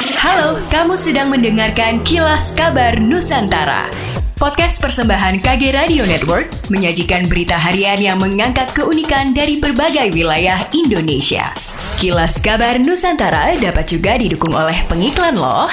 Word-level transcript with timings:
Halo, 0.00 0.56
kamu 0.72 0.96
sedang 0.96 1.28
mendengarkan 1.28 2.00
Kilas 2.08 2.56
Kabar 2.56 2.96
Nusantara. 2.96 3.92
Podcast 4.32 4.80
persembahan 4.80 5.44
KG 5.44 5.76
Radio 5.76 6.08
Network 6.08 6.48
menyajikan 6.72 7.28
berita 7.28 7.60
harian 7.60 8.00
yang 8.00 8.16
mengangkat 8.16 8.72
keunikan 8.72 9.36
dari 9.36 9.60
berbagai 9.60 10.08
wilayah 10.16 10.56
Indonesia. 10.72 11.52
Kilas 12.00 12.40
Kabar 12.40 12.80
Nusantara 12.80 13.52
dapat 13.60 13.92
juga 13.92 14.16
didukung 14.16 14.56
oleh 14.56 14.80
pengiklan 14.88 15.36
loh. 15.36 15.68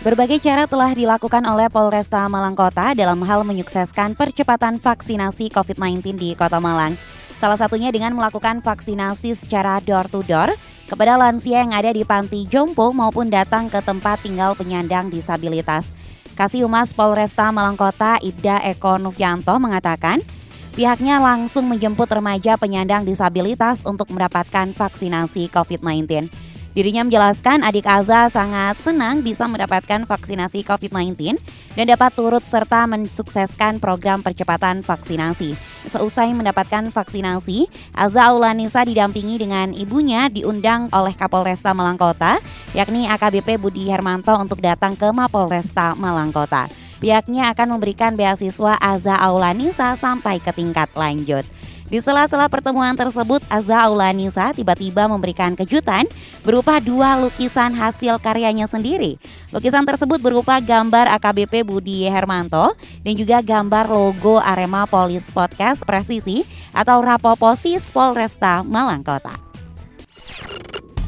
Berbagai 0.00 0.40
cara 0.40 0.64
telah 0.64 0.96
dilakukan 0.96 1.44
oleh 1.44 1.68
Polresta 1.68 2.24
Malang 2.32 2.56
Kota 2.56 2.96
dalam 2.96 3.20
hal 3.28 3.44
menyukseskan 3.44 4.16
percepatan 4.16 4.80
vaksinasi 4.80 5.52
COVID-19 5.52 6.16
di 6.16 6.32
Kota 6.32 6.64
Malang. 6.64 6.96
Salah 7.36 7.60
satunya 7.60 7.92
dengan 7.92 8.16
melakukan 8.16 8.64
vaksinasi 8.64 9.36
secara 9.36 9.84
door-to-door 9.84 10.56
kepada 10.88 11.20
lansia 11.20 11.62
yang 11.62 11.76
ada 11.76 11.92
di 11.92 12.02
panti 12.02 12.48
jompo 12.48 12.90
maupun 12.96 13.28
datang 13.28 13.68
ke 13.68 13.78
tempat 13.84 14.24
tinggal 14.24 14.56
penyandang 14.56 15.12
disabilitas. 15.12 15.92
Kasih 16.32 16.64
Humas 16.64 16.96
Polresta 16.96 17.52
Malang 17.52 17.76
Kota 17.76 18.16
Ibda 18.24 18.64
Eko 18.64 18.96
Nufyanto 18.96 19.60
mengatakan, 19.60 20.24
pihaknya 20.72 21.20
langsung 21.20 21.68
menjemput 21.68 22.08
remaja 22.08 22.56
penyandang 22.56 23.04
disabilitas 23.04 23.84
untuk 23.84 24.08
mendapatkan 24.08 24.72
vaksinasi 24.72 25.52
COVID-19. 25.52 26.47
Dirinya 26.78 27.02
menjelaskan 27.02 27.66
adik 27.66 27.90
Aza 27.90 28.30
sangat 28.30 28.78
senang 28.78 29.18
bisa 29.18 29.50
mendapatkan 29.50 30.06
vaksinasi 30.06 30.62
COVID-19 30.62 31.34
dan 31.74 31.84
dapat 31.90 32.14
turut 32.14 32.46
serta 32.46 32.86
mensukseskan 32.86 33.82
program 33.82 34.22
percepatan 34.22 34.86
vaksinasi. 34.86 35.58
Seusai 35.90 36.30
mendapatkan 36.38 36.86
vaksinasi, 36.94 37.66
Aza 37.90 38.30
Aulanisa 38.30 38.86
didampingi 38.86 39.42
dengan 39.42 39.74
ibunya 39.74 40.30
diundang 40.30 40.86
oleh 40.94 41.18
Kapolresta 41.18 41.74
Malang 41.74 41.98
Kota, 41.98 42.38
yakni 42.78 43.10
AKBP 43.10 43.58
Budi 43.58 43.90
Hermanto 43.90 44.38
untuk 44.38 44.62
datang 44.62 44.94
ke 44.94 45.10
Mapolresta 45.10 45.98
Malang 45.98 46.30
Kota. 46.30 46.70
Pihaknya 47.02 47.50
akan 47.58 47.74
memberikan 47.74 48.14
beasiswa 48.14 48.78
Aza 48.78 49.18
Aulanisa 49.18 49.98
sampai 49.98 50.38
ke 50.38 50.54
tingkat 50.54 50.94
lanjut. 50.94 51.42
Di 51.88 52.04
sela-sela 52.04 52.52
pertemuan 52.52 52.92
tersebut, 52.92 53.40
Azza 53.48 53.80
Aulanisa 53.80 54.52
tiba-tiba 54.52 55.08
memberikan 55.08 55.56
kejutan 55.56 56.04
berupa 56.44 56.76
dua 56.84 57.16
lukisan 57.16 57.72
hasil 57.72 58.20
karyanya 58.20 58.68
sendiri. 58.68 59.16
Lukisan 59.56 59.88
tersebut 59.88 60.20
berupa 60.20 60.60
gambar 60.60 61.08
AKBP 61.16 61.64
Budi 61.64 62.04
Hermanto 62.04 62.76
dan 63.00 63.14
juga 63.16 63.40
gambar 63.40 63.88
logo 63.88 64.36
Arema 64.36 64.84
Polis 64.84 65.32
Podcast 65.32 65.80
Presisi 65.88 66.44
atau 66.76 67.00
Rapoposis 67.00 67.88
Polresta 67.88 68.60
Malang 68.68 69.00
Kota. 69.00 69.32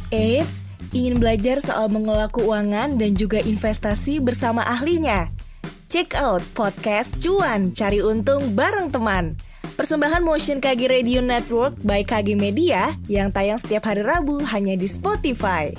Eits, 0.09 0.65
ingin 0.97 1.21
belajar 1.21 1.61
soal 1.61 1.93
mengelola 1.93 2.33
keuangan 2.33 2.97
dan 2.97 3.13
juga 3.21 3.37
investasi 3.37 4.17
bersama 4.17 4.65
ahlinya? 4.65 5.29
Check 5.93 6.17
out 6.17 6.41
podcast 6.57 7.21
Cuan 7.21 7.69
Cari 7.77 8.01
Untung 8.01 8.57
bareng 8.57 8.89
teman 8.89 9.50
Persembahan 9.81 10.21
Motion 10.21 10.61
KG 10.61 10.93
Radio 10.93 11.25
Network 11.25 11.73
by 11.81 12.05
KG 12.05 12.37
Media 12.37 12.93
yang 13.09 13.33
tayang 13.33 13.57
setiap 13.57 13.89
hari 13.89 14.05
Rabu 14.05 14.45
hanya 14.45 14.77
di 14.77 14.85
Spotify. 14.85 15.73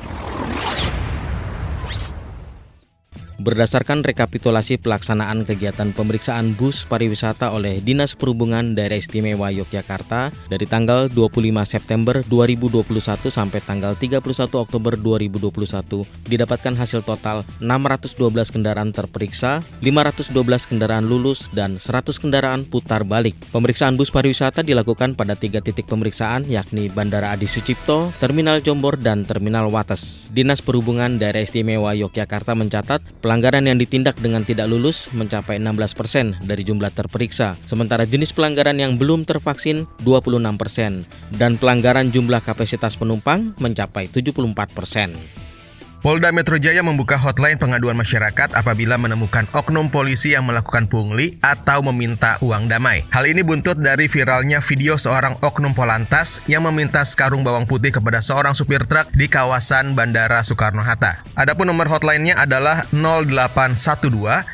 Berdasarkan 3.42 4.06
rekapitulasi 4.06 4.78
pelaksanaan 4.78 5.42
kegiatan 5.50 5.98
pemeriksaan 5.98 6.54
bus 6.54 6.86
pariwisata 6.86 7.50
oleh 7.50 7.82
Dinas 7.82 8.14
Perhubungan 8.14 8.78
Daerah 8.78 9.02
Istimewa 9.02 9.50
Yogyakarta 9.50 10.30
dari 10.46 10.70
tanggal 10.70 11.10
25 11.10 11.50
September 11.66 12.22
2021 12.30 12.86
sampai 13.34 13.58
tanggal 13.66 13.98
31 13.98 14.22
Oktober 14.46 14.94
2021 14.94 16.06
didapatkan 16.30 16.78
hasil 16.78 17.02
total 17.02 17.42
612 17.58 18.54
kendaraan 18.54 18.94
terperiksa, 18.94 19.66
512 19.82 20.70
kendaraan 20.70 21.10
lulus, 21.10 21.50
dan 21.50 21.82
100 21.82 22.22
kendaraan 22.22 22.62
putar 22.70 23.02
balik. 23.02 23.34
Pemeriksaan 23.50 23.98
bus 23.98 24.14
pariwisata 24.14 24.62
dilakukan 24.62 25.18
pada 25.18 25.34
tiga 25.34 25.66
titik 25.66 25.90
pemeriksaan 25.90 26.46
yakni 26.46 26.94
Bandara 26.94 27.34
Adi 27.34 27.50
Sucipto, 27.50 28.14
Terminal 28.22 28.62
Jombor, 28.62 29.02
dan 29.02 29.26
Terminal 29.26 29.74
Wates. 29.74 30.30
Dinas 30.30 30.62
Perhubungan 30.62 31.18
Daerah 31.18 31.42
Istimewa 31.42 31.98
Yogyakarta 31.98 32.54
mencatat 32.54 33.02
Pelanggaran 33.32 33.64
yang 33.64 33.80
ditindak 33.80 34.20
dengan 34.20 34.44
tidak 34.44 34.68
lulus 34.68 35.08
mencapai 35.16 35.56
16% 35.56 35.96
persen 35.96 36.36
dari 36.44 36.68
jumlah 36.68 36.92
terperiksa, 36.92 37.56
sementara 37.64 38.04
jenis 38.04 38.36
pelanggaran 38.36 38.76
yang 38.76 39.00
belum 39.00 39.24
tervaksin 39.24 39.88
26%, 40.04 40.60
persen 40.60 41.08
dan 41.40 41.56
pelanggaran 41.56 42.12
jumlah 42.12 42.44
kapasitas 42.44 43.00
penumpang 43.00 43.56
mencapai 43.56 44.12
74%. 44.12 44.36
persen. 44.76 45.16
Polda 46.02 46.34
Metro 46.34 46.58
Jaya 46.58 46.82
membuka 46.82 47.14
hotline 47.14 47.62
pengaduan 47.62 47.94
masyarakat 47.94 48.58
apabila 48.58 48.98
menemukan 48.98 49.46
oknum 49.54 49.94
polisi 49.94 50.34
yang 50.34 50.50
melakukan 50.50 50.90
pungli 50.90 51.38
atau 51.46 51.86
meminta 51.86 52.42
uang 52.42 52.66
damai. 52.66 53.06
Hal 53.14 53.30
ini 53.30 53.46
buntut 53.46 53.78
dari 53.78 54.10
viralnya 54.10 54.66
video 54.66 54.98
seorang 54.98 55.38
oknum 55.46 55.78
Polantas 55.78 56.42
yang 56.50 56.66
meminta 56.66 57.06
sekarung 57.06 57.46
bawang 57.46 57.70
putih 57.70 57.94
kepada 57.94 58.18
seorang 58.18 58.58
supir 58.58 58.82
truk 58.90 59.14
di 59.14 59.30
kawasan 59.30 59.94
Bandara 59.94 60.42
Soekarno-Hatta. 60.42 61.22
Adapun 61.38 61.70
nomor 61.70 61.86
hotline-nya 61.86 62.34
adalah 62.34 62.90
0812 62.90 64.02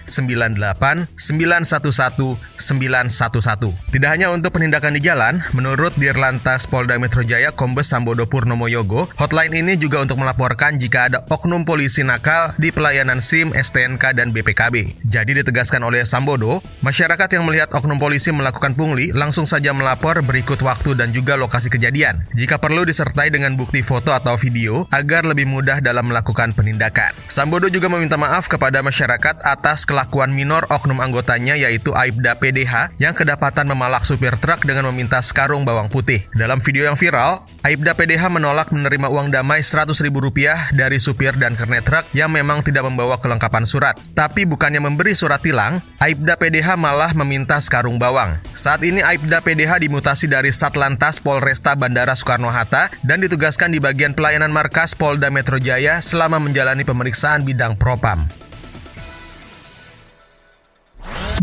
98 0.04 1.16
911 1.16 2.36
911. 2.60 3.96
Tidak 3.96 4.10
hanya 4.12 4.36
untuk 4.36 4.52
penindakan 4.52 5.00
di 5.00 5.02
jalan, 5.06 5.40
menurut 5.56 5.96
Dirlantas 5.96 6.68
Polda 6.68 7.00
Metro 7.00 7.24
Jaya 7.24 7.56
Kombes 7.56 7.88
Sambodo 7.88 8.28
Purnomo 8.28 8.68
Yogo, 8.68 9.08
hotline 9.16 9.64
ini 9.64 9.80
juga 9.80 10.04
untuk 10.04 10.20
melaporkan 10.20 10.76
jika 10.76 11.08
ada 11.08 11.24
oknum 11.38 11.70
polisi 11.70 12.02
nakal 12.02 12.58
di 12.58 12.74
pelayanan 12.74 13.22
SIM, 13.22 13.54
STNK, 13.54 14.18
dan 14.18 14.34
BPKB. 14.34 15.06
Jadi 15.06 15.38
ditegaskan 15.38 15.86
oleh 15.86 16.02
Sambodo, 16.02 16.66
masyarakat 16.82 17.30
yang 17.38 17.46
melihat 17.46 17.70
oknum 17.78 18.02
polisi 18.02 18.34
melakukan 18.34 18.74
pungli 18.74 19.14
langsung 19.14 19.46
saja 19.46 19.70
melapor 19.70 20.26
berikut 20.26 20.58
waktu 20.66 20.98
dan 20.98 21.14
juga 21.14 21.38
lokasi 21.38 21.70
kejadian. 21.70 22.26
Jika 22.34 22.58
perlu 22.58 22.90
disertai 22.90 23.30
dengan 23.30 23.54
bukti 23.54 23.86
foto 23.86 24.18
atau 24.18 24.34
video 24.34 24.90
agar 24.90 25.30
lebih 25.30 25.46
mudah 25.46 25.78
dalam 25.78 26.10
melakukan 26.10 26.58
penindakan. 26.58 27.14
Sambodo 27.30 27.70
juga 27.70 27.86
meminta 27.86 28.18
maaf 28.18 28.50
kepada 28.50 28.82
masyarakat 28.82 29.46
atas 29.46 29.86
kelakuan 29.86 30.34
minor 30.34 30.66
oknum 30.74 30.98
anggotanya 31.06 31.54
yaitu 31.54 31.94
Aibda 31.94 32.34
PDH 32.42 32.98
yang 32.98 33.14
kedapatan 33.14 33.70
memalak 33.70 34.02
supir 34.02 34.34
truk 34.42 34.66
dengan 34.66 34.90
meminta 34.90 35.22
sekarung 35.22 35.62
bawang 35.70 35.86
putih. 35.86 36.26
Dalam 36.34 36.66
video 36.66 36.90
yang 36.90 36.98
viral, 36.98 37.46
Aibda 37.62 37.94
PDH 37.94 38.26
menolak 38.34 38.74
menerima 38.74 39.06
uang 39.12 39.30
damai 39.30 39.62
Rp100.000 39.62 40.74
dari 40.74 40.98
supir 40.98 41.27
supir 41.28 41.44
dan 41.44 41.60
kernet 41.60 41.84
truk 41.84 42.08
yang 42.16 42.32
memang 42.32 42.64
tidak 42.64 42.88
membawa 42.88 43.20
kelengkapan 43.20 43.68
surat. 43.68 44.00
Tapi 44.16 44.48
bukannya 44.48 44.80
memberi 44.80 45.12
surat 45.12 45.44
tilang, 45.44 45.84
Aibda 46.00 46.40
PDH 46.40 46.80
malah 46.80 47.12
meminta 47.12 47.60
sekarung 47.60 48.00
bawang. 48.00 48.40
Saat 48.56 48.88
ini 48.88 49.04
Aibda 49.04 49.44
PDH 49.44 49.84
dimutasi 49.84 50.32
dari 50.32 50.56
Satlantas 50.56 51.20
Polresta 51.20 51.76
Bandara 51.76 52.16
Soekarno-Hatta 52.16 52.96
dan 53.04 53.20
ditugaskan 53.20 53.76
di 53.76 53.84
bagian 53.84 54.16
pelayanan 54.16 54.56
markas 54.56 54.96
Polda 54.96 55.28
Metro 55.28 55.60
Jaya 55.60 56.00
selama 56.00 56.40
menjalani 56.40 56.88
pemeriksaan 56.88 57.44
bidang 57.44 57.76
propam. 57.76 58.24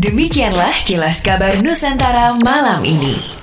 Demikianlah 0.01 0.73
kilas 0.89 1.21
kabar 1.21 1.61
Nusantara 1.61 2.33
malam 2.41 2.81
ini. 2.81 3.34